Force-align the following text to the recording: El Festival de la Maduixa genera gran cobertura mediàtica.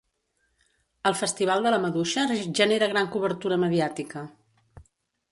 El 1.09 1.17
Festival 1.17 1.65
de 1.67 1.73
la 1.75 1.79
Maduixa 1.83 2.23
genera 2.59 2.87
gran 2.93 3.09
cobertura 3.17 3.59
mediàtica. 3.65 4.23